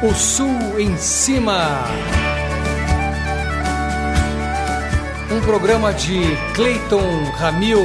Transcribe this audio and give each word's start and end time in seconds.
O 0.00 0.14
Sul 0.14 0.78
em 0.78 0.96
Cima. 0.96 1.84
Um 5.28 5.40
programa 5.40 5.92
de 5.92 6.20
Clayton 6.54 7.24
Ramil. 7.36 7.84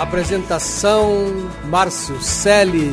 Apresentação 0.00 1.48
Márcio 1.66 2.20
Selle. 2.20 2.90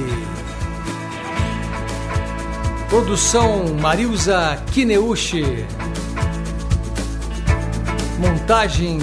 Produção 2.89 3.73
Marilza 3.81 4.63
Kineuchi. 4.71 5.65
Montagem 8.19 8.99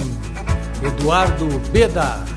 Eduardo 0.81 1.59
Beda. 1.73 2.30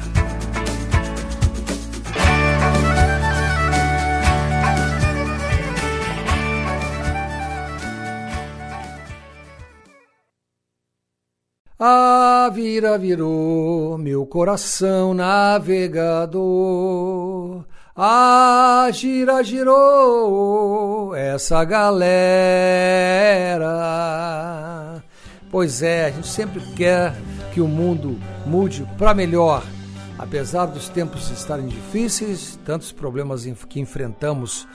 Vira 12.51 12.99
virou 12.99 13.97
meu 13.97 14.27
coração 14.27 15.15
navegador. 15.15 16.45
A 17.97 18.89
gira 18.93 19.43
girou 19.43 21.15
essa 21.15 21.65
galera. 21.65 22.05
Pois 25.51 25.83
é, 25.83 26.07
a 26.07 26.11
gente 26.11 26.27
sempre 26.27 26.61
quer 26.75 27.15
que 27.53 27.61
o 27.61 27.69
mundo 27.69 28.19
mude 28.45 28.87
para 28.99 29.15
melhor. 29.15 29.65
Apesar 30.19 30.67
dos 30.67 30.89
tempos 30.89 31.31
estarem 31.31 31.67
difíceis, 31.67 32.59
tantos 32.65 32.93
problemas 32.93 33.47
que 33.69 33.81
enfrentamos 33.81 34.67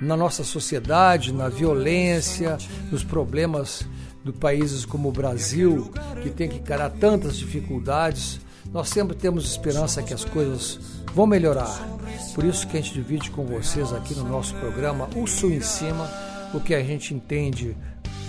na 0.00 0.16
nossa 0.16 0.44
sociedade, 0.44 1.32
na 1.32 1.48
violência, 1.48 2.56
nos 2.90 3.04
problemas 3.04 3.86
de 4.32 4.38
países 4.38 4.84
como 4.84 5.08
o 5.08 5.12
Brasil, 5.12 5.90
que 6.22 6.30
tem 6.30 6.48
que 6.48 6.56
encarar 6.56 6.90
tantas 6.90 7.36
dificuldades, 7.36 8.40
nós 8.72 8.88
sempre 8.88 9.16
temos 9.16 9.44
esperança 9.44 10.02
que 10.02 10.12
as 10.12 10.24
coisas 10.24 10.78
vão 11.14 11.26
melhorar. 11.26 11.88
Por 12.34 12.44
isso 12.44 12.66
que 12.66 12.76
a 12.76 12.80
gente 12.80 12.94
divide 12.94 13.30
com 13.30 13.44
vocês 13.44 13.92
aqui 13.92 14.14
no 14.14 14.28
nosso 14.28 14.54
programa 14.54 15.08
O 15.16 15.26
Sul 15.26 15.52
em 15.52 15.60
Cima, 15.60 16.08
o 16.52 16.60
que 16.60 16.74
a 16.74 16.82
gente 16.82 17.14
entende 17.14 17.76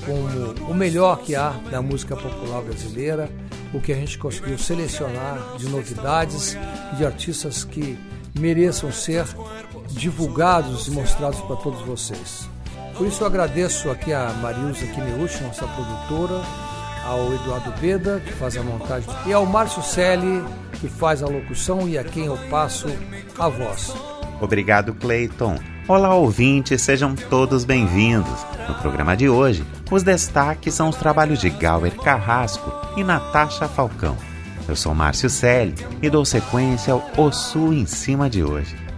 como 0.05 0.71
o 0.71 0.73
melhor 0.73 1.19
que 1.19 1.35
há 1.35 1.49
da 1.69 1.81
música 1.81 2.15
popular 2.15 2.61
brasileira, 2.61 3.29
o 3.73 3.81
que 3.81 3.91
a 3.91 3.95
gente 3.95 4.17
conseguiu 4.17 4.57
selecionar 4.57 5.57
de 5.57 5.67
novidades, 5.67 6.57
de 6.97 7.05
artistas 7.05 7.63
que 7.63 7.97
mereçam 8.39 8.91
ser 8.91 9.25
divulgados 9.89 10.87
e 10.87 10.91
mostrados 10.91 11.39
para 11.41 11.57
todos 11.57 11.81
vocês. 11.81 12.47
Por 12.99 13.07
isso 13.07 13.23
eu 13.23 13.27
agradeço 13.27 13.89
aqui 13.89 14.11
a 14.11 14.27
Marilza 14.41 14.85
Kineuchi, 14.85 15.41
nossa 15.41 15.65
produtora, 15.65 16.41
ao 17.05 17.33
Eduardo 17.33 17.71
Beda, 17.79 18.19
que 18.19 18.33
faz 18.33 18.57
a 18.57 18.61
montagem, 18.61 19.09
e 19.25 19.31
ao 19.31 19.45
Márcio 19.45 19.81
Selle, 19.81 20.43
que 20.81 20.89
faz 20.89 21.23
a 21.23 21.25
locução 21.25 21.87
e 21.87 21.97
a 21.97 22.03
quem 22.03 22.25
eu 22.25 22.37
passo 22.49 22.87
a 23.39 23.47
voz. 23.47 23.95
Obrigado, 24.41 24.93
Clayton. 24.93 25.57
Olá, 25.87 26.13
ouvintes, 26.13 26.81
sejam 26.81 27.15
todos 27.15 27.63
bem-vindos. 27.63 28.45
No 28.67 28.75
programa 28.75 29.15
de 29.15 29.29
hoje, 29.29 29.65
os 29.89 30.03
destaques 30.03 30.73
são 30.73 30.89
os 30.89 30.97
trabalhos 30.97 31.39
de 31.39 31.49
Gauer 31.49 31.95
Carrasco 31.95 32.69
e 32.97 33.03
Natasha 33.05 33.69
Falcão. 33.69 34.17
Eu 34.67 34.75
sou 34.75 34.93
Márcio 34.93 35.29
Selle 35.29 35.73
e 36.01 36.09
dou 36.09 36.25
sequência 36.25 36.91
ao 36.91 37.09
O 37.15 37.31
Sul 37.31 37.71
em 37.71 37.85
cima 37.85 38.29
de 38.29 38.43
hoje. 38.43 38.88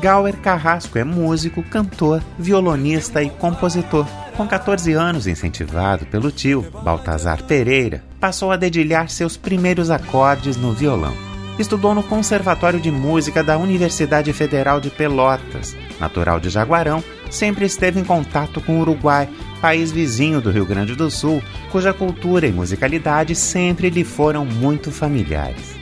Gauer 0.00 0.34
Carrasco 0.38 0.98
é 0.98 1.04
músico, 1.04 1.62
cantor, 1.62 2.22
violonista 2.38 3.22
e 3.22 3.28
compositor. 3.28 4.06
Com 4.34 4.48
14 4.48 4.94
anos, 4.94 5.26
incentivado 5.26 6.06
pelo 6.06 6.30
tio, 6.30 6.64
Baltazar 6.82 7.42
Pereira, 7.42 8.02
passou 8.18 8.50
a 8.50 8.56
dedilhar 8.56 9.10
seus 9.10 9.36
primeiros 9.36 9.90
acordes 9.90 10.56
no 10.56 10.72
violão. 10.72 11.12
Estudou 11.58 11.94
no 11.94 12.02
Conservatório 12.02 12.80
de 12.80 12.90
Música 12.90 13.44
da 13.44 13.58
Universidade 13.58 14.32
Federal 14.32 14.80
de 14.80 14.88
Pelotas. 14.88 15.76
Natural 16.00 16.40
de 16.40 16.48
Jaguarão, 16.48 17.04
sempre 17.30 17.66
esteve 17.66 18.00
em 18.00 18.04
contato 18.04 18.62
com 18.62 18.78
o 18.78 18.80
Uruguai, 18.80 19.28
país 19.60 19.92
vizinho 19.92 20.40
do 20.40 20.50
Rio 20.50 20.64
Grande 20.64 20.94
do 20.94 21.10
Sul, 21.10 21.42
cuja 21.70 21.92
cultura 21.92 22.46
e 22.46 22.52
musicalidade 22.52 23.34
sempre 23.34 23.90
lhe 23.90 24.04
foram 24.04 24.46
muito 24.46 24.90
familiares. 24.90 25.79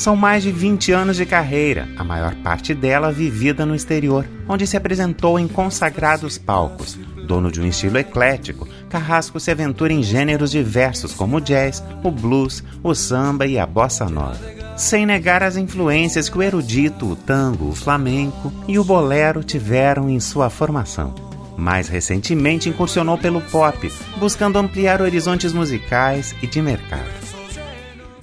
São 0.00 0.16
mais 0.16 0.42
de 0.42 0.50
20 0.50 0.92
anos 0.92 1.18
de 1.18 1.26
carreira, 1.26 1.86
a 1.98 2.02
maior 2.02 2.34
parte 2.36 2.72
dela 2.72 3.12
vivida 3.12 3.66
no 3.66 3.74
exterior, 3.74 4.26
onde 4.48 4.66
se 4.66 4.74
apresentou 4.74 5.38
em 5.38 5.46
consagrados 5.46 6.38
palcos. 6.38 6.98
Dono 7.26 7.52
de 7.52 7.60
um 7.60 7.66
estilo 7.66 7.98
eclético, 7.98 8.66
Carrasco 8.88 9.38
se 9.38 9.50
aventura 9.50 9.92
em 9.92 10.02
gêneros 10.02 10.52
diversos 10.52 11.12
como 11.12 11.36
o 11.36 11.40
jazz, 11.40 11.84
o 12.02 12.10
blues, 12.10 12.64
o 12.82 12.94
samba 12.94 13.46
e 13.46 13.58
a 13.58 13.66
bossa 13.66 14.06
nova. 14.06 14.40
Sem 14.74 15.04
negar 15.04 15.42
as 15.42 15.58
influências 15.58 16.30
que 16.30 16.38
o 16.38 16.42
erudito, 16.42 17.04
o 17.04 17.14
tango, 17.14 17.68
o 17.68 17.74
flamenco 17.74 18.50
e 18.66 18.78
o 18.78 18.84
bolero 18.84 19.44
tiveram 19.44 20.08
em 20.08 20.18
sua 20.18 20.48
formação. 20.48 21.14
Mais 21.58 21.88
recentemente 21.88 22.70
incursionou 22.70 23.18
pelo 23.18 23.42
pop, 23.42 23.92
buscando 24.16 24.58
ampliar 24.58 25.02
horizontes 25.02 25.52
musicais 25.52 26.34
e 26.40 26.46
de 26.46 26.62
mercado. 26.62 27.29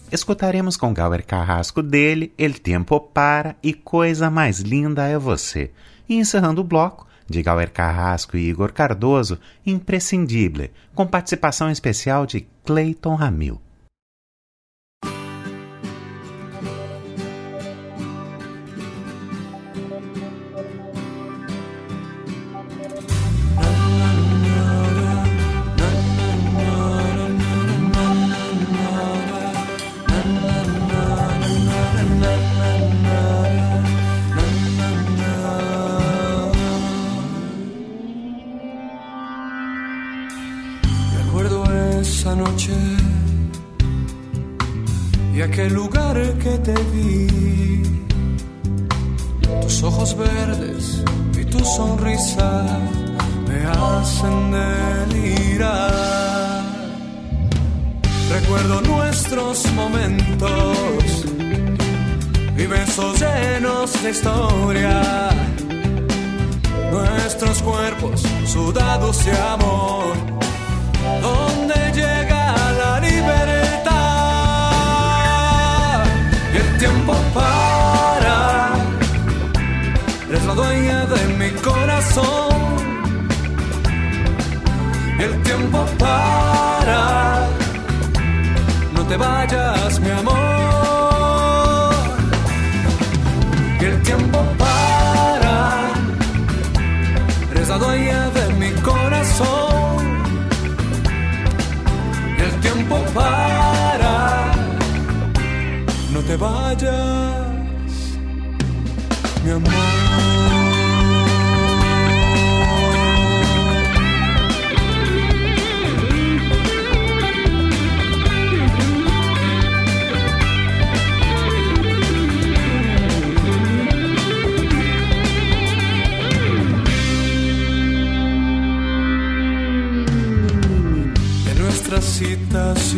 Escutaremos 0.09 0.77
com 0.77 0.93
Gauer 0.93 1.25
Carrasco 1.25 1.83
dele 1.83 2.33
El 2.37 2.53
Tempo 2.61 2.97
Para 2.97 3.57
e 3.61 3.73
Coisa 3.73 4.29
Mais 4.29 4.59
Linda 4.59 5.05
é 5.05 5.17
Você. 5.17 5.69
E 6.07 6.15
encerrando 6.15 6.61
o 6.61 6.63
bloco, 6.63 7.05
de 7.29 7.43
Gauer 7.43 7.69
Carrasco 7.69 8.37
e 8.37 8.47
Igor 8.47 8.71
Cardoso, 8.71 9.37
Imprescindível, 9.65 10.69
com 10.95 11.05
participação 11.05 11.69
especial 11.69 12.25
de 12.25 12.47
Clayton 12.63 13.15
Ramil. 13.15 13.61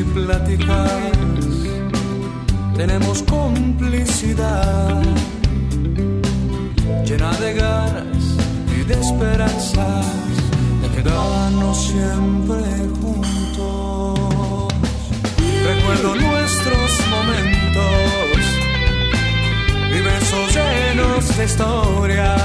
Pláticas 0.04 0.92
tenemos 2.76 3.24
complicidad 3.24 5.02
llena 7.06 7.32
de 7.40 7.54
ganas 7.54 8.24
y 8.74 8.84
de 8.84 8.94
esperanzas 8.94 10.06
de 10.82 10.88
quedarnos 10.96 11.88
siempre 11.88 12.62
juntos. 13.02 14.74
Recuerdo 15.66 16.16
nuestros 16.16 16.92
momentos 17.10 18.42
y 19.92 20.02
besos 20.02 20.56
llenos 20.56 21.38
de 21.38 21.46
historia. 21.46 22.36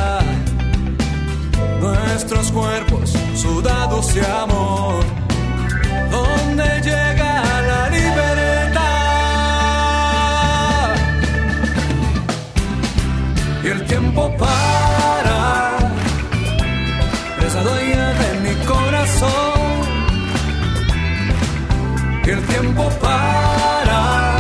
Nuestros 1.81 2.50
cuerpos 2.50 3.12
sudados 3.37 4.15
de 4.15 4.27
amor, 4.27 5.05
donde 6.11 6.65
llega 6.83 7.13
El 22.26 22.41
tiempo 22.47 22.88
para, 23.03 24.37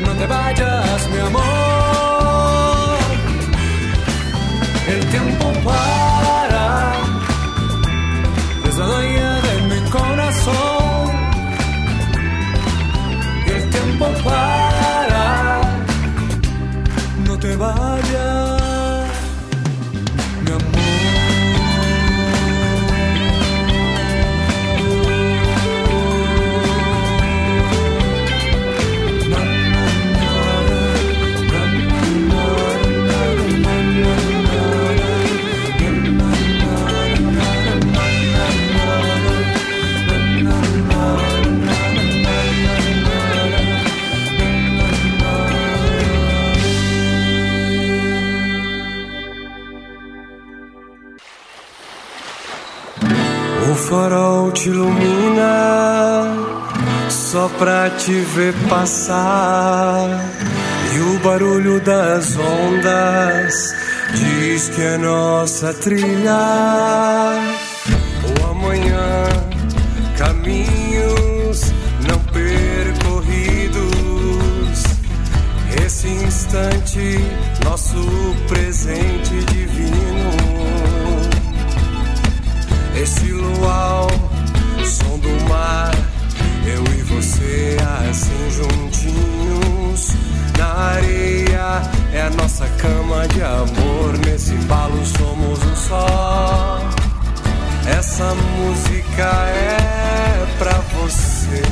no 0.00 0.12
te 0.12 0.26
vayas, 0.26 1.08
mi 1.10 1.20
amor. 1.20 2.98
El 4.88 5.06
tiempo 5.06 5.52
para, 5.64 6.17
te 54.58 54.70
ilumina 54.70 56.26
só 57.08 57.48
pra 57.58 57.90
te 57.90 58.20
ver 58.34 58.52
passar. 58.68 60.08
E 60.94 61.00
o 61.00 61.18
barulho 61.20 61.80
das 61.80 62.36
ondas 62.36 63.72
diz 64.14 64.68
que 64.70 64.82
é 64.82 64.98
nossa 64.98 65.72
trilha. 65.74 66.40
O 68.26 68.46
amanhã, 68.50 69.24
caminhos 70.16 71.72
não 72.08 72.18
percorridos. 72.32 73.78
Esse 75.86 76.08
instante, 76.08 77.20
nosso 77.64 78.04
presente 78.48 79.44
divino. 79.52 80.28
Esse 83.00 83.30
luau, 83.30 84.08
som 84.88 85.18
do 85.18 85.28
mar, 85.48 85.94
eu 86.66 86.82
e 86.94 87.02
você 87.02 87.76
assim 88.08 88.50
juntinhos. 88.50 90.14
Na 90.56 90.72
areia 90.94 91.82
é 92.12 92.22
a 92.22 92.30
nossa 92.30 92.66
cama 92.78 93.28
de 93.28 93.42
amor. 93.42 94.16
Nesse 94.24 94.54
embalo 94.54 95.04
somos 95.04 95.62
um 95.62 95.76
só. 95.76 96.80
Essa 97.86 98.34
música 98.34 99.24
é 99.24 100.46
pra 100.58 100.80
você. 100.94 101.62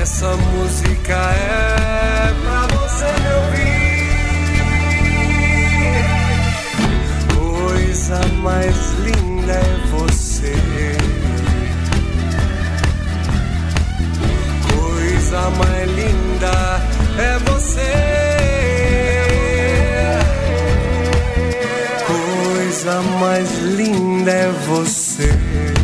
Essa 0.00 0.36
música 0.36 1.14
é 1.14 2.32
pra 2.44 2.66
você 2.76 3.06
me 3.20 3.30
ouvir. 3.40 3.80
Coisa 7.34 8.20
mais 8.42 8.76
linda 9.00 9.29
é 9.48 9.86
você. 9.90 10.52
Coisa 14.74 15.50
mais 15.50 15.90
linda 15.90 16.82
é 17.18 17.38
você. 17.50 17.92
Coisa 22.06 23.02
mais 23.20 23.58
linda 23.60 24.30
é 24.30 24.50
você. 24.66 25.79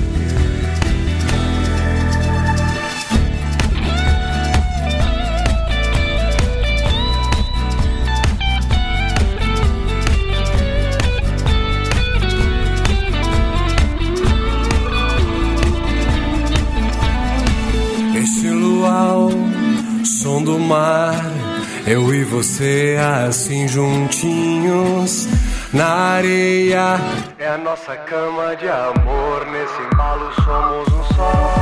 Eu 21.97 22.15
e 22.15 22.23
você 22.25 22.99
assim 23.27 23.67
juntinhos 23.67 25.27
na 25.73 25.87
areia. 26.17 27.01
É 27.39 27.49
a 27.49 27.57
nossa 27.57 27.97
cama 27.97 28.55
de 28.57 28.69
amor, 28.69 29.47
nesse 29.47 29.81
embalo 29.81 30.31
somos 30.45 30.89
um 30.93 31.03
só. 31.15 31.55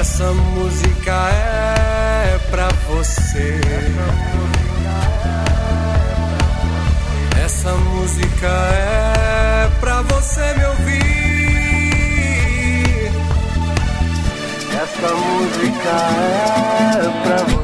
Essa 0.00 0.32
música 0.32 1.12
é 1.12 2.36
pra 2.50 2.68
você. 2.88 3.60
Essa 7.44 7.70
música 7.70 8.48
é 8.48 9.70
pra 9.78 10.02
você 10.02 10.54
me 10.54 10.64
ouvir. 10.64 11.04
Essa 14.82 15.14
música 15.14 15.90
é 16.18 17.02
pra 17.22 17.36
você. 17.36 17.63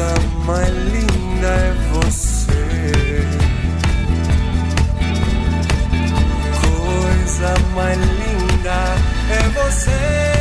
Coisa 0.00 0.14
mais 0.46 0.70
linda 0.70 1.46
é 1.46 1.72
você. 1.92 3.22
Coisa 6.62 7.54
mais 7.74 7.98
linda 7.98 8.96
é 9.28 9.48
você. 9.50 10.39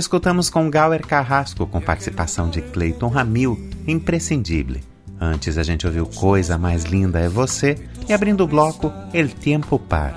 Escutamos 0.00 0.48
com 0.48 0.70
Gauer 0.70 1.06
Carrasco, 1.06 1.66
com 1.66 1.78
participação 1.78 2.48
de 2.48 2.62
Clayton 2.62 3.08
Ramil, 3.08 3.68
imprescindível. 3.86 4.80
Antes 5.20 5.58
a 5.58 5.62
gente 5.62 5.86
ouviu 5.86 6.06
Coisa 6.06 6.56
Mais 6.56 6.84
Linda 6.84 7.20
é 7.20 7.28
Você 7.28 7.76
e 8.08 8.12
abrindo 8.14 8.42
o 8.42 8.46
bloco 8.46 8.90
El 9.12 9.28
Tempo 9.28 9.78
Para. 9.78 10.14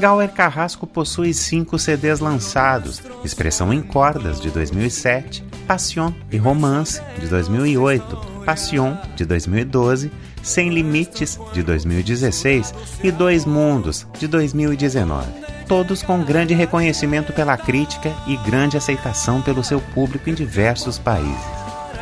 Gauer 0.00 0.32
Carrasco 0.32 0.88
possui 0.88 1.32
cinco 1.32 1.78
CDs 1.78 2.18
lançados: 2.18 3.00
Expressão 3.24 3.72
em 3.72 3.80
Cordas, 3.80 4.40
de 4.40 4.50
2007, 4.50 5.44
Passion 5.68 6.12
e 6.32 6.36
Romance, 6.36 7.00
de 7.20 7.28
2008, 7.28 8.16
Passion, 8.44 8.96
de 9.14 9.24
2012, 9.24 10.10
Sem 10.42 10.70
Limites, 10.70 11.38
de 11.52 11.62
2016 11.62 12.74
e 13.04 13.12
Dois 13.12 13.44
Mundos, 13.44 14.04
de 14.18 14.26
2019 14.26 15.59
todos 15.70 16.02
com 16.02 16.24
grande 16.24 16.52
reconhecimento 16.52 17.32
pela 17.32 17.56
crítica 17.56 18.12
e 18.26 18.36
grande 18.38 18.76
aceitação 18.76 19.40
pelo 19.40 19.62
seu 19.62 19.80
público 19.80 20.28
em 20.28 20.34
diversos 20.34 20.98
países. 20.98 21.46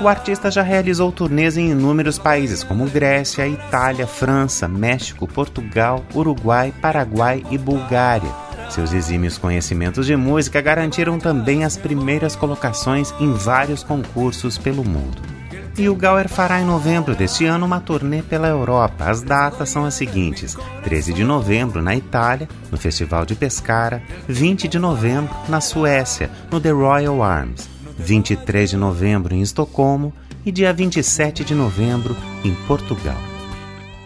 O 0.00 0.08
artista 0.08 0.50
já 0.50 0.62
realizou 0.62 1.12
turnês 1.12 1.58
em 1.58 1.72
inúmeros 1.72 2.18
países 2.18 2.64
como 2.64 2.88
Grécia, 2.88 3.46
Itália, 3.46 4.06
França, 4.06 4.66
México, 4.66 5.28
Portugal, 5.28 6.02
Uruguai, 6.14 6.72
Paraguai 6.80 7.44
e 7.50 7.58
Bulgária. 7.58 8.30
Seus 8.70 8.94
exímios 8.94 9.36
conhecimentos 9.36 10.06
de 10.06 10.16
música 10.16 10.62
garantiram 10.62 11.18
também 11.18 11.62
as 11.62 11.76
primeiras 11.76 12.34
colocações 12.34 13.12
em 13.20 13.34
vários 13.34 13.82
concursos 13.82 14.56
pelo 14.56 14.82
mundo. 14.82 15.37
E 15.78 15.88
o 15.88 15.94
Gauer 15.94 16.28
fará 16.28 16.60
em 16.60 16.64
novembro 16.64 17.14
deste 17.14 17.44
ano 17.44 17.64
uma 17.64 17.78
turnê 17.78 18.20
pela 18.20 18.48
Europa. 18.48 19.08
As 19.08 19.22
datas 19.22 19.68
são 19.68 19.84
as 19.84 19.94
seguintes: 19.94 20.56
13 20.82 21.14
de 21.14 21.22
novembro 21.22 21.80
na 21.80 21.94
Itália, 21.94 22.48
no 22.68 22.76
Festival 22.76 23.24
de 23.24 23.36
Pescara, 23.36 24.02
20 24.26 24.66
de 24.66 24.76
novembro 24.76 25.32
na 25.48 25.60
Suécia, 25.60 26.32
no 26.50 26.60
The 26.60 26.72
Royal 26.72 27.22
Arms, 27.22 27.70
23 27.96 28.70
de 28.70 28.76
novembro 28.76 29.32
em 29.32 29.40
Estocolmo 29.40 30.12
e 30.44 30.50
dia 30.50 30.72
27 30.72 31.44
de 31.44 31.54
novembro 31.54 32.16
em 32.44 32.52
Portugal. 32.66 33.18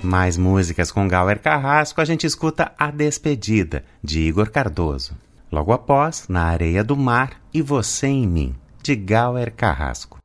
Mais 0.02 0.36
músicas 0.36 0.90
com 0.90 1.08
Gauer 1.08 1.40
Carrasco, 1.40 2.02
a 2.02 2.04
gente 2.04 2.26
escuta 2.26 2.72
A 2.78 2.90
Despedida, 2.90 3.82
de 4.04 4.20
Igor 4.20 4.50
Cardoso. 4.50 5.16
Logo 5.50 5.72
após, 5.72 6.26
Na 6.28 6.44
Areia 6.44 6.84
do 6.84 6.98
Mar 6.98 7.40
e 7.54 7.62
Você 7.62 8.08
em 8.08 8.26
Mim, 8.26 8.54
de 8.82 8.94
Gauer 8.94 9.54
Carrasco. 9.54 10.21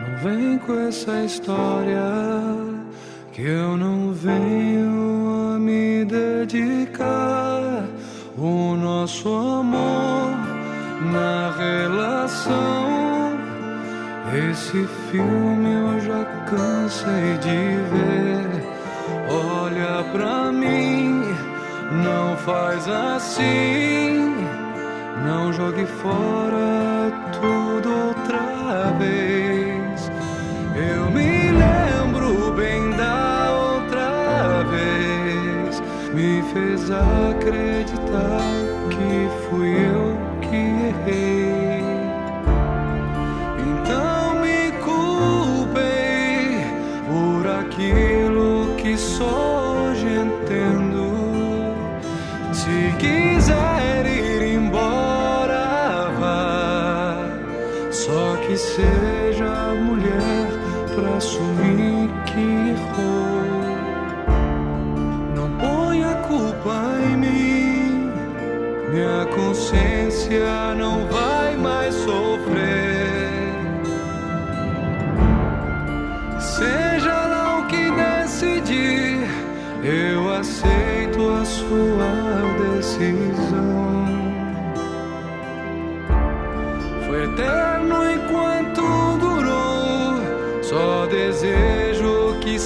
Não 0.00 0.16
vem 0.16 0.58
com 0.58 0.80
essa 0.88 1.24
história 1.24 2.00
que 3.32 3.42
eu 3.42 3.76
não 3.76 4.12
venho 4.12 5.54
a 5.54 5.58
me 5.58 6.06
dedicar. 6.06 7.84
O 8.38 8.76
nosso 8.76 9.28
amor 9.28 10.30
na 11.12 11.52
relação. 11.52 13.38
Esse 14.50 14.86
filme 15.10 15.72
eu 15.72 16.00
já 16.00 16.24
cansei 16.48 17.36
de 17.38 17.76
ver. 17.92 18.70
Olha 19.28 20.02
pra 20.12 20.50
mim, 20.50 21.22
não 22.04 22.36
faz 22.38 22.88
assim. 22.88 24.34
Não 25.26 25.52
jogue 25.52 25.84
fora 25.84 27.12
tudo 27.32 27.90
outra 28.08 28.92
vez. 28.98 29.19
Me 36.12 36.42
fez 36.52 36.90
acreditar 36.90 38.42
que 38.90 39.48
fui 39.48 39.70
eu 39.70 40.18
que 40.40 40.56
errei. 40.88 41.84
Então 43.58 44.40
me 44.40 44.72
culpei 44.82 46.64
por 47.06 47.46
aquilo 47.46 48.74
que 48.76 48.96
só 48.96 49.86
hoje 49.90 50.06
entendo. 50.08 51.06
Se 52.52 52.92
quiser 52.98 54.04
ir 54.06 54.54
embora, 54.56 56.10
vá. 56.18 57.24
Só 57.92 58.36
que 58.46 58.56
seja 58.56 59.74
mulher 59.86 60.48
pra 60.92 61.16
assumir 61.18 62.10
que 62.26 62.70
errou. 62.70 63.09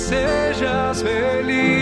Sejas 0.04 1.02
feliz. 1.02 1.73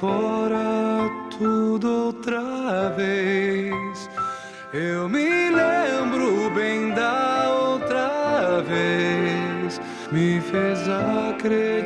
Fora 0.00 1.10
tudo 1.36 2.06
outra 2.06 2.88
vez. 2.96 4.08
Eu 4.72 5.08
me 5.08 5.50
lembro 5.50 6.50
bem 6.54 6.94
da 6.94 7.50
outra 7.50 8.62
vez. 8.62 9.78
Me 10.10 10.40
fez 10.40 10.78
acreditar 10.88 11.79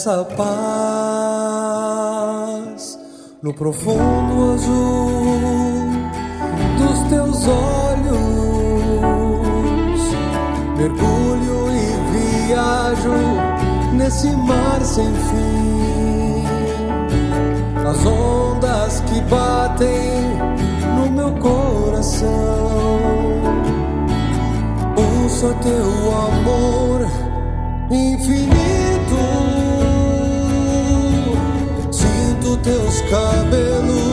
essa 0.00 0.24
paz 0.24 0.48
no 3.42 3.52
profundo 3.52 4.54
azul 4.54 5.90
dos 6.78 7.00
teus 7.10 7.46
olhos. 7.46 8.80
Mergulho 10.78 11.70
e 11.70 11.84
viajo 12.46 13.12
nesse 13.92 14.30
mar 14.36 14.80
sem 14.80 15.12
fim. 15.12 16.46
As 17.86 18.06
ondas 18.06 19.00
que 19.00 19.20
batem 19.22 20.38
no 20.96 21.10
meu 21.10 21.30
coração. 21.42 22.30
Ouço 24.96 25.54
teu 25.62 25.90
amor 26.26 27.06
infinito. 27.90 28.79
teus 32.62 33.02
cabelos. 33.10 34.09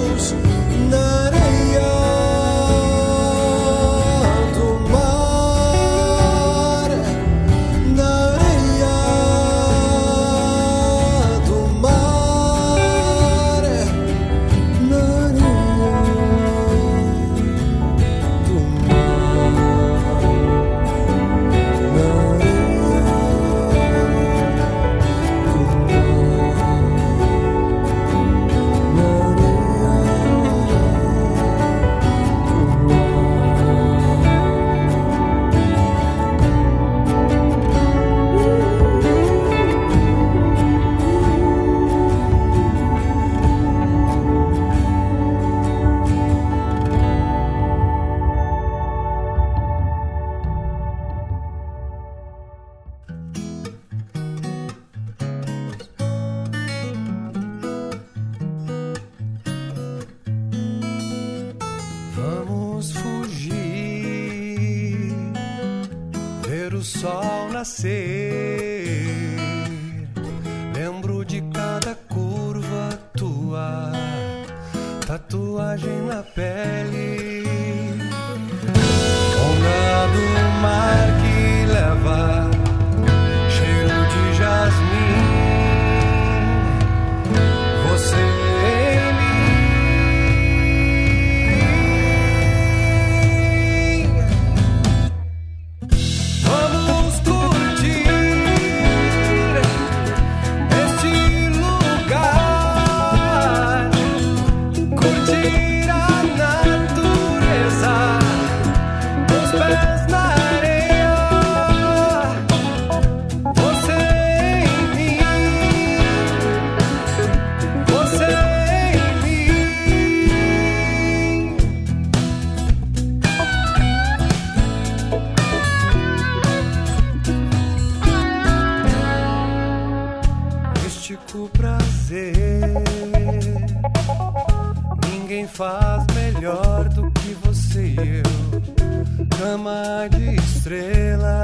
faz 135.58 136.06
melhor 136.14 136.88
do 136.90 137.10
que 137.14 137.34
você 137.44 137.88
e 137.88 138.18
eu. 138.20 139.28
Cama 139.40 140.08
de 140.12 140.36
estrelas, 140.36 141.42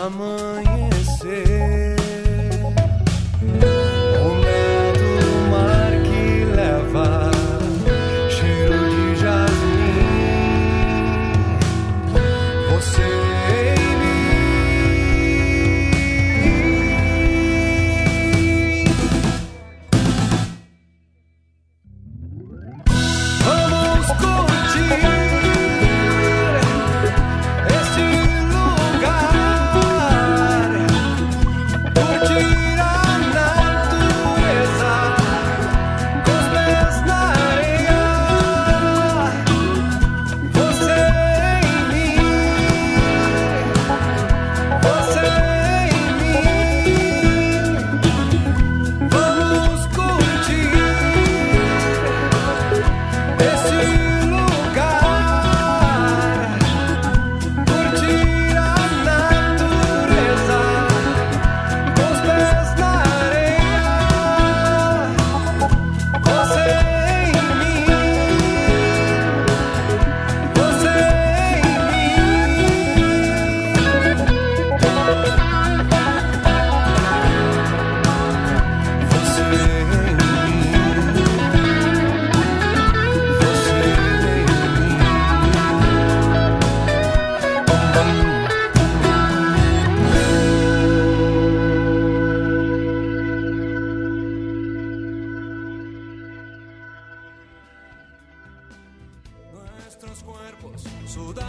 amanhã. 0.00 0.71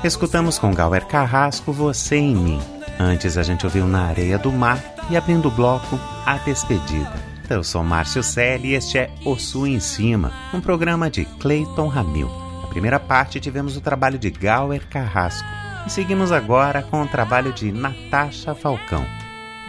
Escutamos 0.04 0.60
com 0.60 0.74
Gauer 0.74 1.06
Carrasco 1.06 1.72
Você 1.72 2.18
em 2.18 2.36
Mim. 2.36 2.60
Antes 3.00 3.38
a 3.38 3.44
gente 3.44 3.66
ouviu 3.66 3.88
Na 3.88 4.08
Areia 4.08 4.38
do 4.38 4.52
Mar 4.52 4.78
e 5.10 5.16
abrindo 5.16 5.48
o 5.48 5.52
bloco 5.52 5.98
A 6.26 6.36
Despedida. 6.40 7.14
Eu 7.50 7.64
sou 7.64 7.82
Márcio 7.86 8.22
Selle 8.22 8.68
e 8.68 8.74
este 8.74 8.98
é 8.98 9.10
O 9.24 9.38
Sul 9.38 9.66
em 9.66 9.80
Cima, 9.80 10.34
um 10.54 10.60
programa 10.60 11.10
de 11.10 11.24
Clayton 11.24 11.88
Ramil. 11.88 12.30
Na 12.62 12.68
primeira 12.68 13.00
parte 13.00 13.40
tivemos 13.40 13.78
o 13.78 13.82
trabalho 13.82 14.20
de 14.20 14.30
Gauer 14.30 14.86
Carrasco 14.90 15.48
e 15.88 15.90
seguimos 15.90 16.34
agora 16.34 16.84
com 16.84 17.02
o 17.02 17.08
trabalho 17.08 17.54
de 17.54 17.72
Natasha 17.72 18.54
Falcão. 18.54 19.06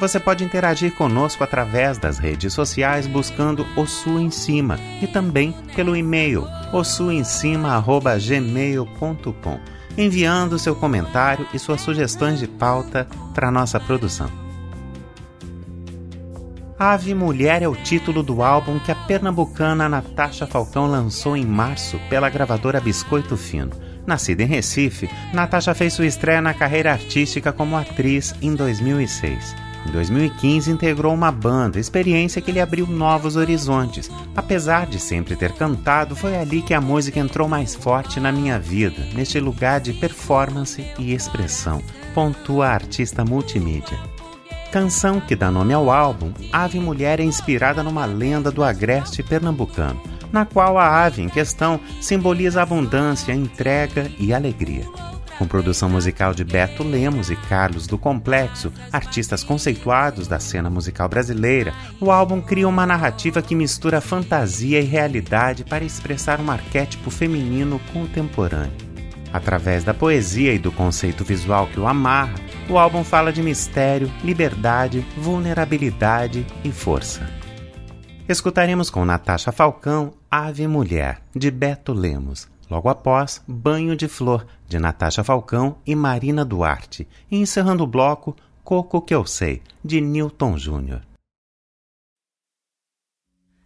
Você 0.01 0.18
pode 0.18 0.42
interagir 0.42 0.92
conosco 0.97 1.44
através 1.44 1.97
das 1.97 2.18
redes 2.18 2.53
sociais 2.53 3.07
buscando 3.07 3.64
O 3.77 3.87
Sul 3.87 4.18
em 4.18 4.33
Cima 4.33 4.81
e 5.01 5.07
também 5.07 5.53
pelo 5.77 5.94
e-mail 5.94 6.44
ossuemcima@gmail.com, 6.73 9.61
enviando 9.96 10.59
seu 10.59 10.74
comentário 10.74 11.46
e 11.52 11.59
suas 11.59 11.80
sugestões 11.80 12.38
de 12.38 12.46
pauta 12.46 13.07
para 13.35 13.50
nossa 13.50 13.78
produção. 13.78 14.28
Ave 16.78 17.14
Mulher 17.14 17.62
é 17.62 17.68
o 17.68 17.76
título 17.76 18.22
do 18.22 18.42
álbum 18.42 18.78
que 18.80 18.90
a 18.90 18.94
pernambucana 18.94 19.88
Natasha 19.88 20.46
Falcão 20.46 20.87
lançou 20.87 21.37
em 21.37 21.46
março 21.46 22.00
pela 22.11 22.28
gravadora 22.28 22.80
Biscoito 22.80 23.37
Fino. 23.37 23.70
Nascida 24.07 24.42
em 24.42 24.46
Recife, 24.46 25.09
Natasha 25.33 25.72
fez 25.74 25.94
sua 25.94 26.07
estreia 26.07 26.42
na 26.42 26.52
carreira 26.52 26.92
artística 26.92 27.52
como 27.52 27.76
atriz 27.76 28.35
em 28.42 28.54
2006. 28.54 29.63
Em 29.87 29.90
2015, 29.90 30.70
integrou 30.70 31.12
uma 31.12 31.31
banda, 31.31 31.79
experiência 31.79 32.40
que 32.40 32.51
lhe 32.51 32.61
abriu 32.61 32.87
novos 32.87 33.37
horizontes. 33.37 34.11
Apesar 34.35 34.87
de 34.87 34.99
sempre 34.99 35.37
ter 35.37 35.53
cantado, 35.53 36.16
foi 36.16 36.37
ali 36.37 36.62
que 36.62 36.73
a 36.73 36.81
música 36.81 37.20
entrou 37.20 37.47
mais 37.47 37.75
forte 37.75 38.18
na 38.18 38.33
minha 38.33 38.59
vida, 38.59 39.07
neste 39.14 39.38
lugar 39.38 39.81
de 39.81 39.92
performance 39.92 40.85
e 40.99 41.12
expressão, 41.12 41.83
pontua 42.14 42.68
a 42.68 42.75
artista 42.75 43.25
multimídia. 43.25 43.99
Canção 44.73 45.20
que 45.20 45.37
dá 45.37 45.51
nome 45.51 45.73
ao 45.73 45.90
álbum, 45.90 46.33
Ave 46.53 46.81
Mulher 46.81 47.20
é 47.20 47.23
inspirada 47.23 47.83
numa 47.83 48.07
lenda 48.07 48.51
do 48.51 48.64
agreste 48.64 49.23
pernambucano, 49.23 50.01
na 50.33 50.44
qual 50.44 50.77
a 50.79 51.05
ave 51.05 51.23
em 51.23 51.29
questão 51.29 51.79
simboliza 52.01 52.61
abundância, 52.61 53.33
entrega 53.33 54.11
e 54.18 54.35
alegria. 54.35 54.85
Com 55.38 55.49
produção 55.49 55.90
musical 55.90 56.33
de 56.33 56.44
Beto 56.44 56.85
Lemos 56.85 57.29
e 57.29 57.35
Carlos 57.35 57.88
do 57.88 57.99
Complexo, 57.99 58.73
artistas 58.92 59.42
conceituados 59.42 60.29
da 60.29 60.38
cena 60.38 60.70
musical 60.70 61.09
brasileira, 61.09 61.75
o 62.01 62.12
álbum 62.12 62.40
cria 62.40 62.68
uma 62.68 62.87
narrativa 62.87 63.42
que 63.42 63.55
mistura 63.55 64.01
fantasia 64.01 64.81
e 64.81 64.85
realidade 64.85 65.64
para 65.64 65.85
expressar 65.85 66.40
um 66.40 66.51
arquétipo 66.51 67.11
feminino 67.11 67.81
contemporâneo. 67.92 68.73
Através 69.33 69.83
da 69.83 69.92
poesia 69.92 70.55
e 70.55 70.59
do 70.59 70.70
conceito 70.70 71.25
visual 71.25 71.66
que 71.66 71.81
o 71.81 71.88
amarra, 71.88 72.37
o 72.70 72.79
álbum 72.79 73.03
fala 73.03 73.33
de 73.33 73.42
mistério, 73.42 74.09
liberdade, 74.23 75.05
vulnerabilidade 75.16 76.47
e 76.62 76.70
força. 76.70 77.29
Escutaremos 78.29 78.88
com 78.88 79.05
Natasha 79.05 79.51
Falcão 79.51 80.12
Ave 80.31 80.68
Mulher, 80.68 81.20
de 81.35 81.51
Beto 81.51 81.92
Lemos, 81.92 82.49
Logo 82.70 82.88
após, 82.88 83.42
Banho 83.47 83.94
de 83.94 84.09
Flor, 84.09 84.47
de 84.75 84.79
Natasha 84.81 85.23
Falcão 85.23 85.77
e 85.87 85.95
Marina 85.95 86.45
Duarte. 86.45 87.07
E 87.31 87.37
encerrando 87.37 87.85
o 87.85 87.87
bloco, 87.87 88.35
Coco 88.65 89.01
Que 89.01 89.15
Eu 89.15 89.25
Sei, 89.25 89.63
de 89.85 90.01
Newton 90.01 90.59
Júnior. 90.59 91.01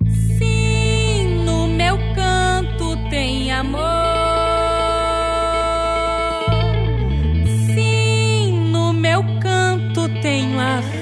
Sim, 0.04 1.44
no 1.46 1.66
meu 1.66 1.96
canto 2.14 3.08
tem 3.08 3.50
amor. 3.50 3.80
Sim, 7.74 8.70
no 8.70 8.92
meu 8.92 9.22
canto 9.40 10.08
tenho 10.20 10.60
a 10.60 10.97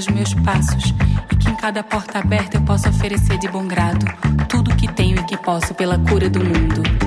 os 0.00 0.08
meus 0.08 0.32
passos. 0.34 0.94
E 1.30 1.36
que 1.36 1.50
em 1.50 1.54
cada 1.54 1.82
porta 1.84 2.18
aberta 2.18 2.56
eu 2.56 2.62
possa 2.62 2.88
oferecer 2.88 3.38
de 3.38 3.48
bom 3.48 3.66
grado 3.66 4.06
tudo 4.48 4.72
o 4.72 4.76
que 4.76 4.88
tenho 4.88 5.20
e 5.20 5.24
que 5.24 5.36
posso 5.36 5.74
pela 5.74 5.98
cura 5.98 6.28
do 6.28 6.40
mundo. 6.40 6.99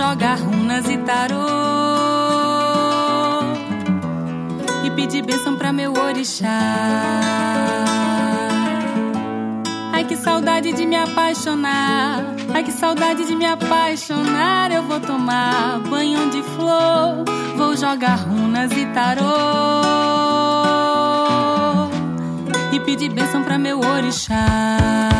jogar 0.00 0.38
runas 0.38 0.88
e 0.88 0.96
tarô 0.96 1.46
e 4.82 4.90
pedir 4.92 5.22
bênção 5.22 5.56
pra 5.56 5.74
meu 5.74 5.92
orixá. 5.92 6.58
Ai 9.92 10.04
que 10.04 10.16
saudade 10.16 10.72
de 10.72 10.86
me 10.86 10.96
apaixonar, 10.96 12.24
ai 12.54 12.64
que 12.64 12.72
saudade 12.72 13.26
de 13.26 13.36
me 13.36 13.44
apaixonar. 13.44 14.72
Eu 14.72 14.84
vou 14.84 15.00
tomar 15.00 15.80
banho 15.80 16.30
de 16.30 16.42
flor, 16.54 17.22
vou 17.58 17.76
jogar 17.76 18.14
runas 18.20 18.72
e 18.72 18.86
tarô 18.86 19.20
e 22.72 22.80
pedir 22.80 23.10
bênção 23.10 23.42
pra 23.42 23.58
meu 23.58 23.80
orixá. 23.80 25.19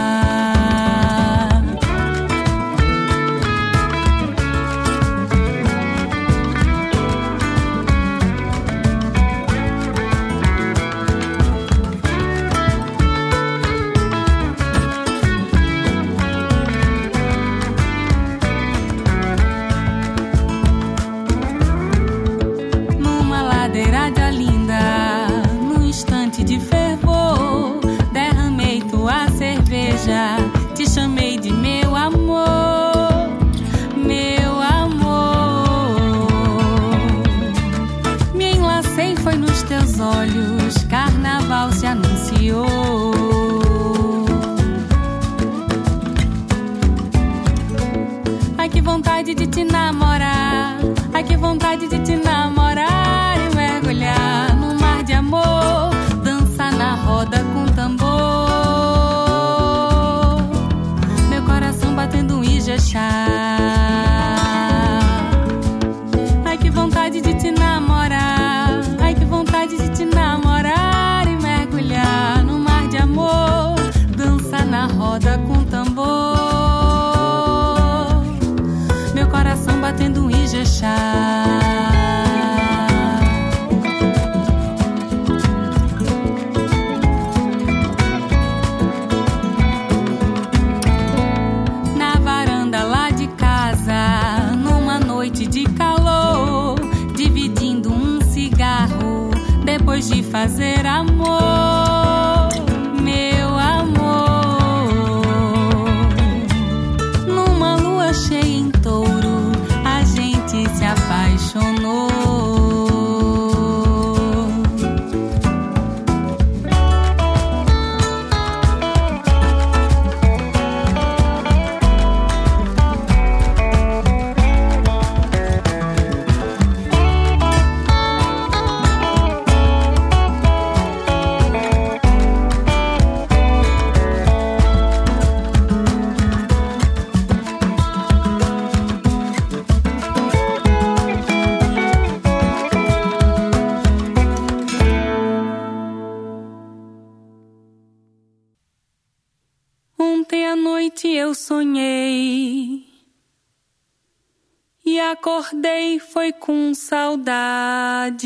acordei 155.50 155.98
foi 155.98 156.32
com 156.32 156.72
saudade 156.72 158.16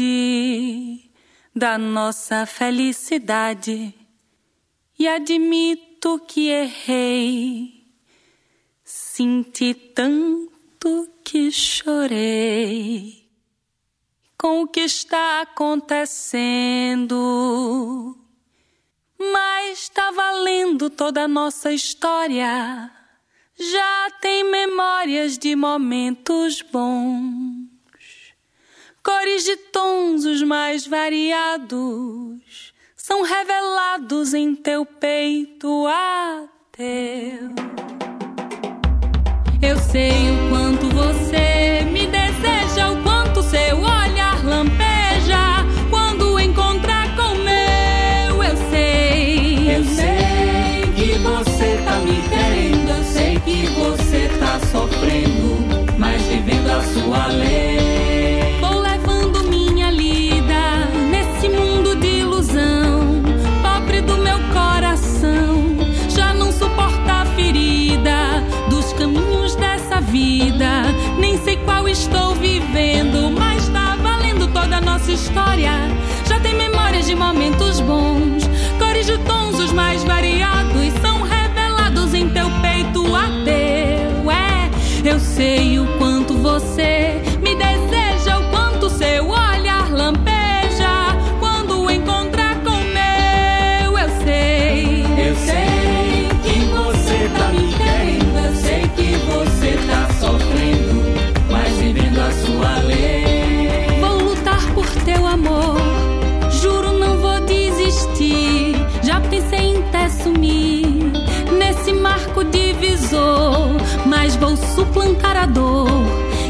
da 1.57 1.79
nossa 1.79 2.45
felicidade 2.45 3.95
e 4.99 5.09
admito 5.09 6.21
que 6.29 6.51
errei. 6.51 7.83
Senti 8.85 9.73
tanto 9.73 11.09
que 11.25 11.51
chorei 11.51 13.27
com 14.37 14.61
o 14.63 14.69
que 14.69 14.81
está 14.81 15.41
acontecendo. 15.41 18.19
Mas 19.19 19.79
está 19.79 20.11
valendo 20.11 20.91
toda 20.91 21.25
a 21.25 21.29
nossa 21.29 21.73
história 21.73 22.94
já 23.59 24.11
tem 24.21 24.51
memórias 24.51 25.39
de 25.39 25.55
momentos 25.55 26.63
bons, 26.63 27.69
cores 29.03 29.45
de 29.45 29.57
tons 29.57 30.25
os 30.25 30.43
mais 30.43 30.87
variados 30.87 32.75
são 33.07 33.21
revelados 33.23 34.33
em 34.33 34.55
teu 34.55 34.87
peito 34.87 35.87
ateu. 35.87 37.51
Eu 39.61 39.79
sei 39.79 40.11
o 40.31 40.49
quanto 40.49 40.89
você 40.89 41.85
me 41.85 42.07
deseja, 42.07 42.91
o 42.91 43.03
quanto 43.03 43.43
seu 43.43 43.77
amor. 43.77 43.94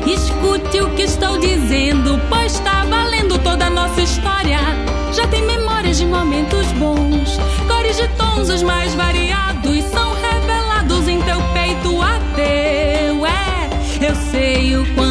Escute 0.07 0.81
o 0.81 0.91
que 0.95 1.03
estou 1.03 1.39
dizendo, 1.39 2.21
pois 2.29 2.53
está 2.53 2.85
valendo 2.85 3.39
toda 3.39 3.67
a 3.67 3.71
nossa 3.71 4.03
história. 4.03 4.59
Já 5.13 5.27
tem 5.29 5.43
memórias 5.47 5.97
de 5.97 6.07
momentos 6.07 6.67
bons, 6.73 7.39
cores 7.67 7.97
de 7.97 8.07
tons 8.09 8.51
os 8.51 8.63
mais 8.63 8.95
variados 8.95 9.45
são 9.85 10.13
revelados 10.15 11.09
em 11.09 11.21
teu 11.23 11.41
peito 11.53 12.03
ateu. 12.03 13.27
É, 13.27 13.71
eu 14.07 14.15
sei 14.31 14.77
o 14.77 14.95
quanto 14.95 15.04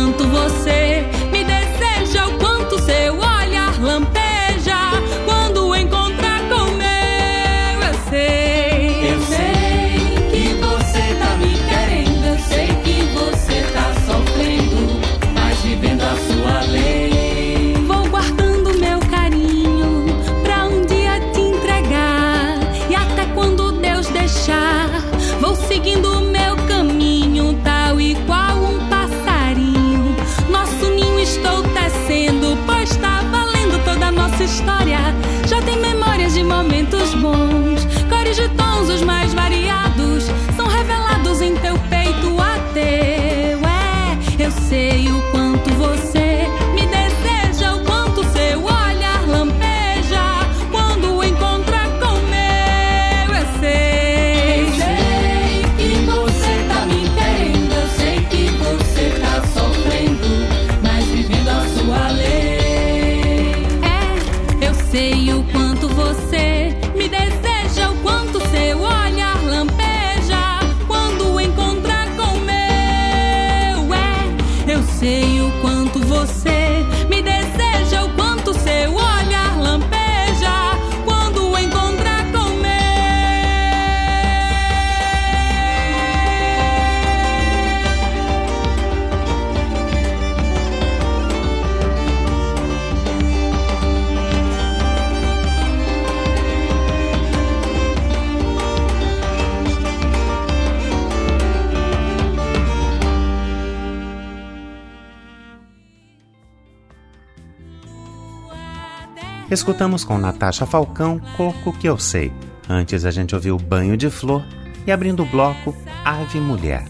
Escutamos 109.63 110.03
com 110.03 110.17
Natasha 110.17 110.65
Falcão 110.65 111.21
Coco 111.37 111.71
que 111.71 111.87
eu 111.87 111.97
sei. 111.97 112.33
Antes 112.67 113.05
a 113.05 113.11
gente 113.11 113.33
ouviu 113.33 113.57
Banho 113.57 113.95
de 113.95 114.09
Flor 114.09 114.43
e 114.85 114.91
abrindo 114.91 115.23
o 115.23 115.25
bloco 115.25 115.73
Ave 116.03 116.37
Mulher. 116.41 116.83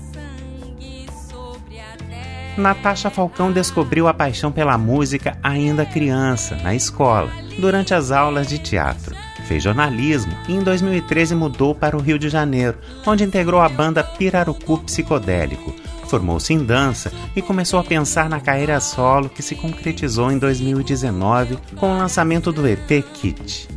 Natasha 2.57 3.11
Falcão 3.11 3.51
descobriu 3.51 4.07
a 4.07 4.13
paixão 4.13 4.51
pela 4.51 4.76
música 4.76 5.38
ainda 5.43 5.86
criança, 5.86 6.55
na 6.63 6.74
escola, 6.74 7.30
durante 7.59 7.93
as 7.93 8.09
aulas 8.09 8.47
de 8.47 8.57
teatro. 8.57 9.15
Fez 9.45 9.61
jornalismo 9.61 10.34
e 10.47 10.53
em 10.53 10.63
2013 10.63 11.36
mudou 11.36 11.76
para 11.76 11.95
o 11.95 12.01
Rio 12.01 12.17
de 12.17 12.28
Janeiro, 12.28 12.80
onde 13.05 13.24
integrou 13.24 13.61
a 13.61 13.69
banda 13.69 14.03
Pirarucu 14.03 14.80
Psicodélico. 14.80 15.76
Formou-se 16.14 16.53
em 16.53 16.64
dança 16.64 17.11
e 17.36 17.41
começou 17.41 17.80
a 17.80 17.84
pensar 17.84 18.30
na 18.30 18.39
carreira 18.39 18.80
solo 18.80 19.28
que 19.28 19.41
se 19.41 19.55
concretizou 19.55 20.32
em 20.32 20.38
2019 20.38 21.57
com 21.76 21.91
o 21.91 21.97
lançamento 21.97 22.51
do 22.51 22.68
EP 22.68 23.03
Kit. 23.16 23.68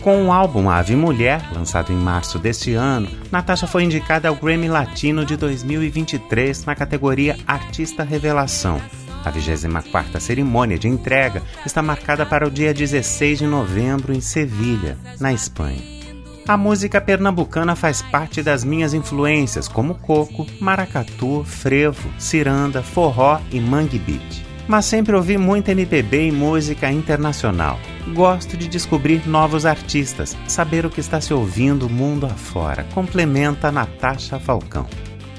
Com 0.00 0.26
o 0.26 0.32
álbum 0.32 0.70
Ave 0.70 0.94
Mulher, 0.94 1.42
lançado 1.52 1.92
em 1.92 1.96
março 1.96 2.38
deste 2.38 2.74
ano, 2.74 3.08
Natasha 3.32 3.66
foi 3.66 3.82
indicada 3.82 4.28
ao 4.28 4.36
Grammy 4.36 4.68
Latino 4.68 5.24
de 5.24 5.36
2023 5.36 6.64
na 6.66 6.76
categoria 6.76 7.36
Artista 7.48 8.04
Revelação. 8.04 8.80
A 9.24 9.32
24ª 9.32 10.20
cerimônia 10.20 10.78
de 10.78 10.86
entrega 10.86 11.42
está 11.66 11.82
marcada 11.82 12.24
para 12.24 12.46
o 12.46 12.50
dia 12.50 12.72
16 12.72 13.40
de 13.40 13.46
novembro 13.48 14.12
em 14.12 14.20
Sevilha, 14.20 14.96
na 15.18 15.32
Espanha. 15.32 15.91
A 16.46 16.56
música 16.56 17.00
pernambucana 17.00 17.76
faz 17.76 18.02
parte 18.02 18.42
das 18.42 18.64
minhas 18.64 18.92
influências, 18.92 19.68
como 19.68 19.94
coco, 19.94 20.44
maracatu, 20.60 21.44
frevo, 21.44 22.10
ciranda, 22.18 22.82
forró 22.82 23.40
e 23.52 23.60
mangue 23.60 23.98
beat. 23.98 24.42
Mas 24.66 24.84
sempre 24.86 25.14
ouvi 25.14 25.38
muito 25.38 25.70
MPB 25.70 26.28
e 26.28 26.32
música 26.32 26.90
internacional. 26.90 27.78
Gosto 28.12 28.56
de 28.56 28.66
descobrir 28.66 29.26
novos 29.26 29.64
artistas, 29.64 30.36
saber 30.48 30.84
o 30.84 30.90
que 30.90 31.00
está 31.00 31.20
se 31.20 31.32
ouvindo 31.32 31.88
mundo 31.88 32.26
afora. 32.26 32.84
Complementa 32.92 33.70
Natasha 33.70 34.40
Falcão. 34.40 34.86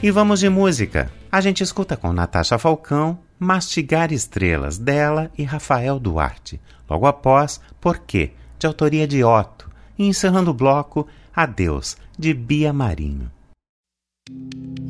E 0.01 0.09
vamos 0.09 0.39
de 0.39 0.49
música. 0.49 1.11
A 1.31 1.41
gente 1.41 1.63
escuta 1.63 1.97
com 1.97 2.13
Natasha 2.13 2.57
Falcão 2.57 3.19
Mastigar 3.39 4.13
Estrelas, 4.13 4.77
dela 4.77 5.29
e 5.37 5.43
Rafael 5.43 5.99
Duarte. 5.99 6.61
Logo 6.89 7.05
após, 7.05 7.59
Por 7.81 7.99
quê? 7.99 8.31
de 8.57 8.67
autoria 8.67 9.05
de 9.05 9.21
Otto. 9.25 9.62
E 10.03 10.05
encerrando 10.05 10.51
o 10.51 10.53
bloco, 10.53 11.07
Adeus, 11.33 11.95
de 12.19 12.33
Bia 12.33 12.73
Marinho. 12.73 13.31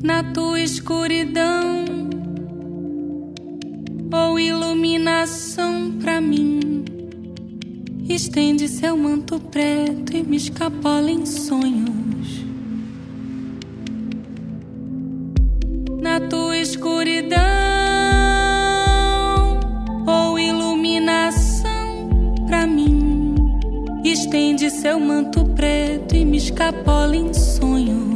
na 0.03 0.23
tua 0.33 0.59
escuridão 0.59 1.85
ou 4.11 4.39
iluminação 4.39 5.91
pra 6.01 6.19
mim. 6.19 6.83
Estende 8.09 8.67
seu 8.67 8.97
manto 8.97 9.39
preto 9.39 10.17
e 10.17 10.23
me 10.23 10.37
escapola 10.37 11.11
em 11.11 11.27
sonhos. 11.27 12.43
Na 16.01 16.19
tua 16.21 16.57
escuridão 16.57 17.39
ou 20.07 20.39
iluminação 20.39 22.35
pra 22.47 22.65
mim. 22.67 23.22
Estende 24.03 24.69
seu 24.69 24.99
manto 24.99 25.45
preto 25.55 26.13
e 26.13 26.25
me 26.25 26.35
escapola 26.35 27.15
em 27.15 27.33
sonhos. 27.33 28.12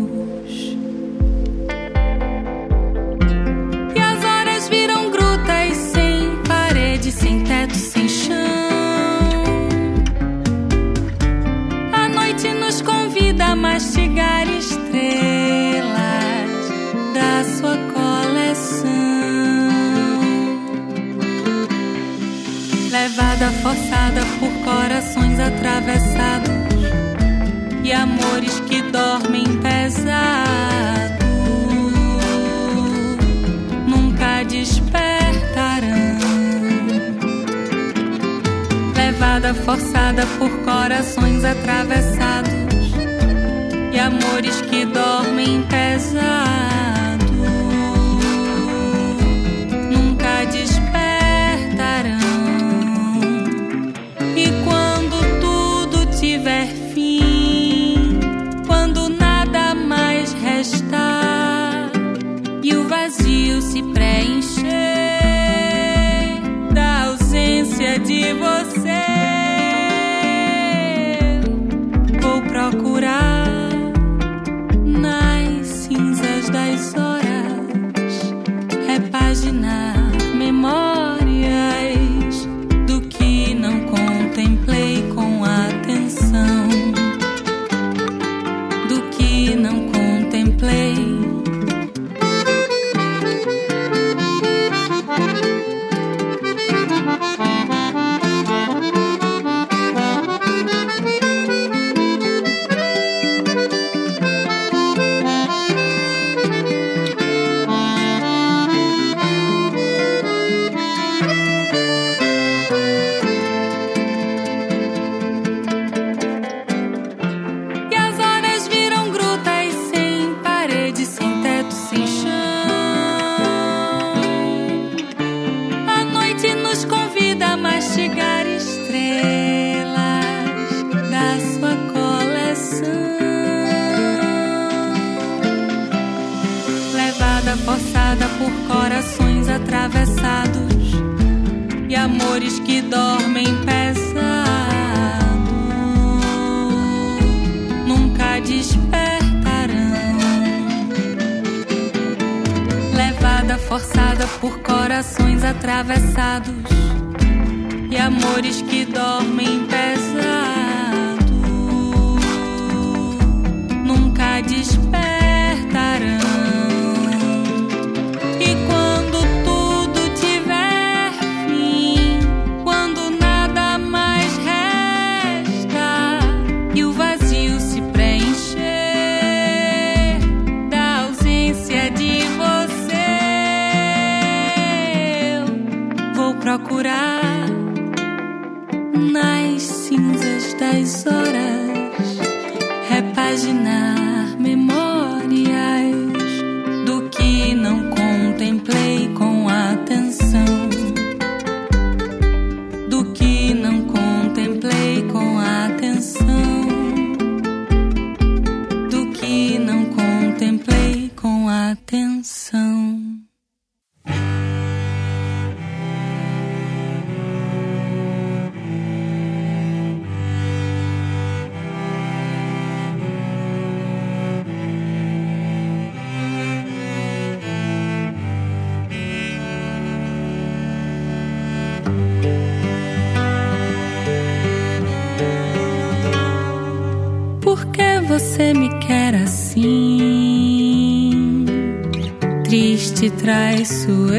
Traiçoeira. 243.18 244.18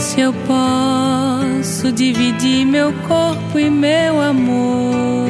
Se 0.00 0.20
eu 0.20 0.32
posso 0.46 1.90
dividir 1.92 2.66
meu 2.66 2.92
corpo 3.06 3.58
e 3.58 3.70
meu 3.70 4.20
amor. 4.20 5.28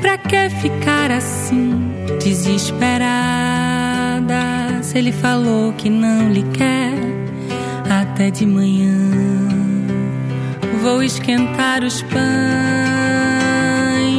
Pra 0.00 0.18
que 0.18 0.50
ficar 0.60 1.10
assim, 1.10 1.90
desesperada? 2.22 3.22
Se 4.82 4.98
ele 4.98 5.12
falou 5.12 5.72
que 5.72 5.88
não 5.88 6.30
lhe 6.30 6.42
quer 6.42 6.92
até 7.88 8.30
de 8.30 8.46
manhã. 8.46 9.03
Vou 10.84 11.02
esquentar 11.02 11.82
os 11.82 12.02
pães, 12.02 12.18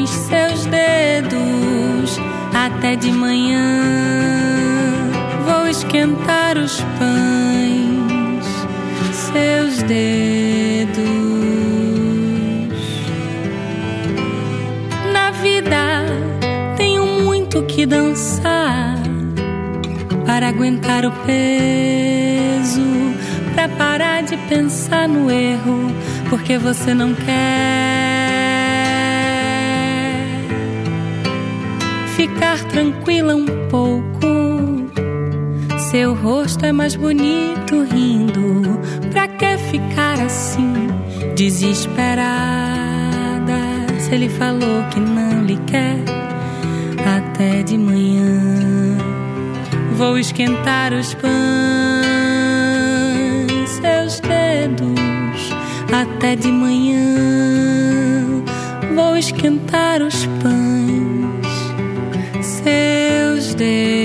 seus 0.09 0.65
dedos, 0.65 2.19
até 2.51 2.95
de 2.95 3.11
manhã. 3.11 3.83
Vou 5.45 5.67
esquentar 5.67 6.57
os 6.57 6.81
pães, 6.97 8.45
seus 9.13 9.83
dedos. 9.83 11.05
Na 15.13 15.29
vida 15.29 16.03
tenho 16.77 17.05
muito 17.05 17.61
que 17.67 17.85
dançar 17.85 18.97
para 20.25 20.47
aguentar 20.47 21.05
o 21.05 21.11
peso, 21.27 22.81
para 23.53 23.69
parar 23.69 24.23
de 24.23 24.35
pensar 24.49 25.07
no 25.07 25.29
erro, 25.29 25.93
porque 26.35 26.57
você 26.57 26.93
não 26.93 27.13
quer 27.13 27.23
ficar 32.17 32.61
tranquila 32.65 33.33
um 33.35 33.45
pouco. 33.69 34.03
Seu 35.79 36.13
rosto 36.13 36.65
é 36.65 36.73
mais 36.73 36.93
bonito 36.97 37.83
rindo. 37.89 38.63
Pra 39.11 39.29
que 39.29 39.57
ficar 39.71 40.19
assim, 40.19 40.89
desesperada? 41.37 42.25
Se 43.97 44.13
ele 44.13 44.27
falou 44.27 44.83
que 44.91 44.99
não 44.99 45.41
lhe 45.45 45.57
quer 45.65 46.03
até 47.17 47.63
de 47.63 47.77
manhã. 47.77 48.97
Vou 49.93 50.17
esquentar 50.19 50.91
os 50.91 51.13
pães, 51.13 51.31
seus 53.69 54.19
dedos, 54.19 55.04
até 55.91 56.35
de 56.35 56.51
manhã. 56.51 57.03
Vou 58.95 59.17
esquentar 59.17 60.01
os 60.01 60.25
pães, 60.41 61.45
seus 62.41 63.53
dedos. 63.55 64.04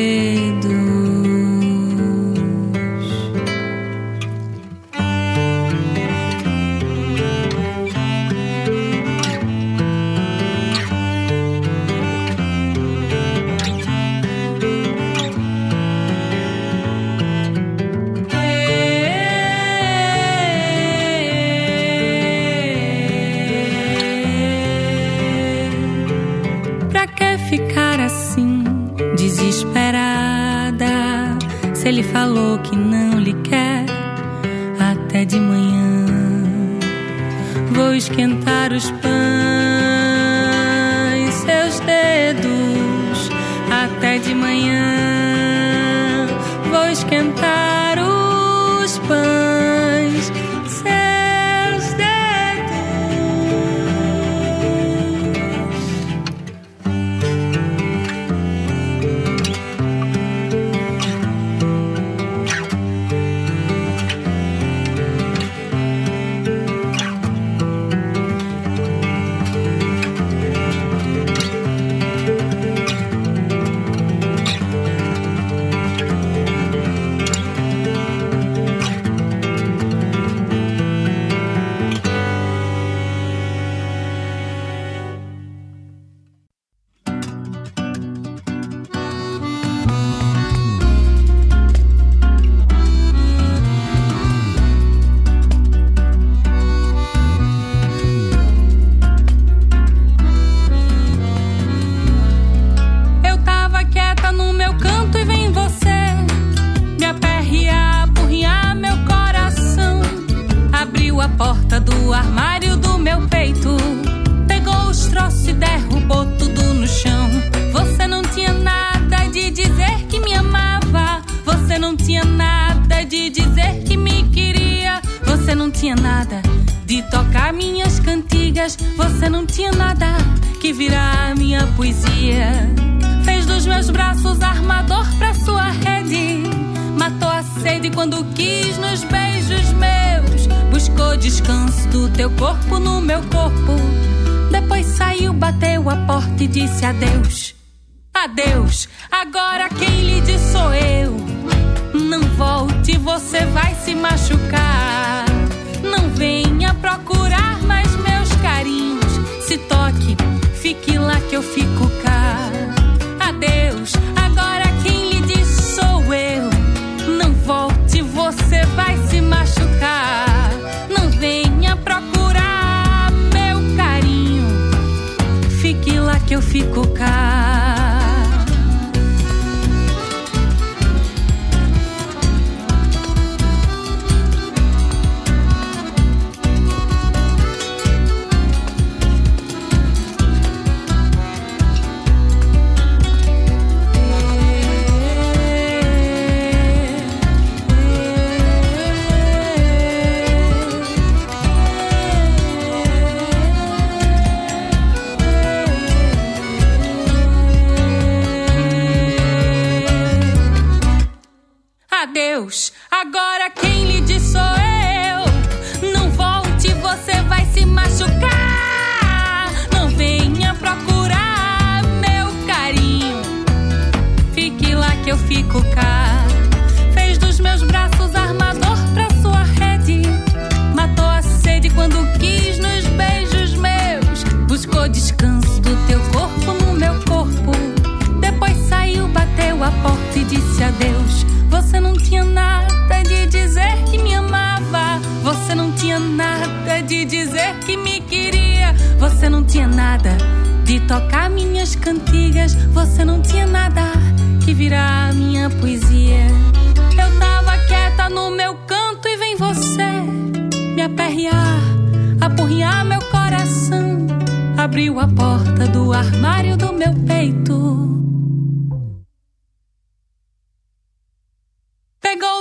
Falou 32.31 32.59
que 32.59 32.76
não 32.76 33.18
lhe 33.18 33.35
quer 33.43 33.87
até 34.78 35.24
de 35.24 35.37
manhã. 35.41 36.07
Vou 37.72 37.93
esquentar 37.93 38.72
os 38.72 38.89
pães, 38.93 39.70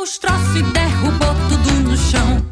os 0.10 0.18
troços 0.18 0.56
e 0.56 0.64
derrubou 0.64 1.36
tudo 1.48 1.90
no 1.90 1.96
chão. 1.96 2.44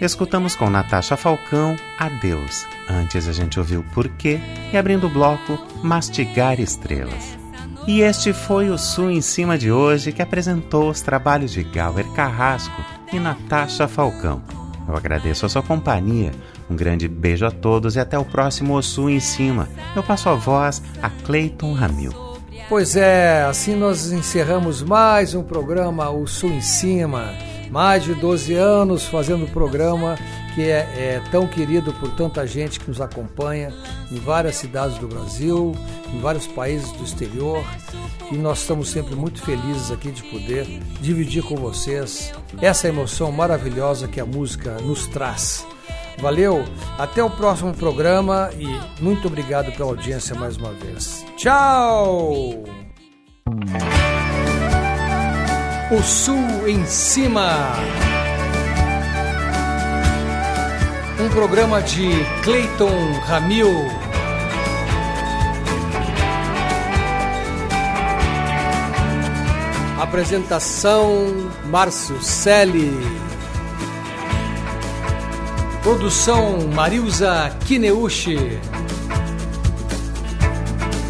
Escutamos 0.00 0.56
com 0.56 0.68
Natasha 0.68 1.16
Falcão 1.16 1.76
Adeus. 1.96 2.66
Antes 2.90 3.28
a 3.28 3.32
gente 3.32 3.60
ouviu 3.60 3.84
Porquê 3.94 4.40
e 4.72 4.76
abrindo 4.76 5.06
o 5.06 5.10
bloco 5.10 5.56
Mastigar 5.84 6.60
Estrelas. 6.60 7.38
E 7.86 8.00
este 8.00 8.32
foi 8.32 8.68
o 8.68 8.76
Sul 8.76 9.12
em 9.12 9.20
Cima 9.20 9.56
de 9.56 9.70
hoje 9.70 10.10
que 10.10 10.20
apresentou 10.20 10.90
os 10.90 11.00
trabalhos 11.00 11.52
de 11.52 11.62
Gauer 11.62 12.04
Carrasco 12.14 12.84
e 13.12 13.20
Natasha 13.20 13.86
Falcão. 13.86 14.42
Eu 14.88 14.96
agradeço 14.96 15.46
a 15.46 15.48
sua 15.48 15.62
companhia. 15.62 16.32
Um 16.68 16.74
grande 16.74 17.06
beijo 17.06 17.46
a 17.46 17.50
todos 17.52 17.94
e 17.94 18.00
até 18.00 18.18
o 18.18 18.24
próximo 18.24 18.82
Sul 18.82 19.08
em 19.08 19.20
Cima. 19.20 19.68
Eu 19.94 20.02
passo 20.02 20.28
a 20.28 20.34
voz 20.34 20.82
a 21.00 21.08
Clayton 21.10 21.74
Ramil. 21.74 22.25
Pois 22.68 22.96
é, 22.96 23.44
assim 23.44 23.76
nós 23.76 24.10
encerramos 24.10 24.82
mais 24.82 25.34
um 25.34 25.42
programa 25.44 26.10
O 26.10 26.26
Sul 26.26 26.50
em 26.50 26.60
Cima. 26.60 27.32
Mais 27.70 28.02
de 28.02 28.12
12 28.14 28.54
anos 28.54 29.04
fazendo 29.04 29.44
o 29.44 29.50
programa 29.50 30.16
que 30.52 30.62
é, 30.62 30.78
é, 30.96 31.22
tão 31.30 31.46
querido 31.46 31.92
por 31.92 32.10
tanta 32.16 32.44
gente 32.44 32.80
que 32.80 32.88
nos 32.88 33.00
acompanha 33.00 33.72
em 34.10 34.16
várias 34.16 34.56
cidades 34.56 34.98
do 34.98 35.06
Brasil, 35.06 35.76
em 36.12 36.18
vários 36.18 36.48
países 36.48 36.90
do 36.92 37.04
exterior. 37.04 37.64
E 38.32 38.36
nós 38.36 38.62
estamos 38.62 38.88
sempre 38.88 39.14
muito 39.14 39.40
felizes 39.42 39.92
aqui 39.92 40.10
de 40.10 40.24
poder 40.24 40.66
dividir 41.00 41.44
com 41.44 41.54
vocês 41.54 42.32
essa 42.60 42.88
emoção 42.88 43.30
maravilhosa 43.30 44.08
que 44.08 44.20
a 44.20 44.26
música 44.26 44.72
nos 44.80 45.06
traz. 45.06 45.64
Valeu, 46.18 46.64
até 46.98 47.22
o 47.22 47.28
próximo 47.28 47.74
programa 47.74 48.50
e 48.58 48.66
muito 49.02 49.28
obrigado 49.28 49.70
pela 49.72 49.90
audiência 49.90 50.34
mais 50.34 50.56
uma 50.56 50.72
vez. 50.72 51.24
Tchau! 51.36 52.64
O 55.88 56.02
Sul 56.02 56.66
em 56.66 56.84
Cima. 56.86 57.74
Um 61.20 61.28
programa 61.28 61.80
de 61.80 62.10
Clayton 62.42 63.12
Ramil. 63.24 63.72
Apresentação 70.00 71.50
Márcio 71.70 72.20
Selle. 72.22 73.25
Produção 75.86 76.66
Marilza 76.74 77.56
Kineuchi. 77.64 78.58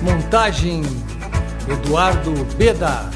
Montagem 0.03 0.83
Eduardo 1.67 2.31
Beda. 2.59 3.16